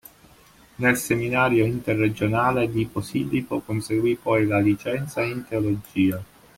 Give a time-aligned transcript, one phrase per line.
[0.77, 6.23] Nel seminario interregionale di Posillipo conseguì poi la licenza in teologia.